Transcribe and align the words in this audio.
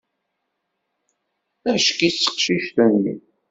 Acki-tt 1.73 2.17
teqcict-nni! 2.21 3.15